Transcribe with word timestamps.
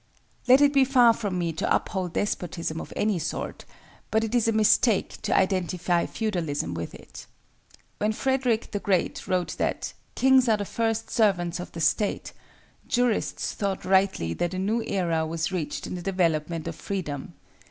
Let 0.47 0.61
it 0.61 0.73
be 0.73 0.83
far 0.83 1.13
from 1.13 1.37
me 1.37 1.53
to 1.53 1.75
uphold 1.75 2.13
despotism 2.13 2.81
of 2.81 2.91
any 2.95 3.19
sort; 3.19 3.65
but 4.09 4.23
it 4.23 4.33
is 4.33 4.47
a 4.47 4.51
mistake 4.51 5.21
to 5.21 5.37
identify 5.37 6.07
feudalism 6.07 6.73
with 6.73 6.95
it. 6.95 7.27
When 7.99 8.11
Frederick 8.11 8.71
the 8.71 8.79
Great 8.79 9.27
wrote 9.27 9.57
that 9.59 9.93
"Kings 10.15 10.49
are 10.49 10.57
the 10.57 10.65
first 10.65 11.11
servants 11.11 11.59
of 11.59 11.71
the 11.73 11.81
State," 11.81 12.33
jurists 12.87 13.53
thought 13.53 13.85
rightly 13.85 14.33
that 14.33 14.55
a 14.55 14.57
new 14.57 14.81
era 14.87 15.23
was 15.23 15.51
reached 15.51 15.85
in 15.85 15.93
the 15.93 16.01
development 16.01 16.67
of 16.67 16.75
freedom. 16.75 17.35